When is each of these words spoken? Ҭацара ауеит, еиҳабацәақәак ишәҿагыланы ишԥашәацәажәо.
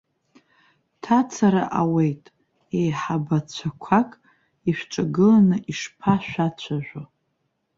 Ҭацара 1.01 1.63
ауеит, 1.81 2.23
еиҳабацәақәак 2.79 4.09
ишәҿагыланы 4.69 5.57
ишԥашәацәажәо. 5.71 7.03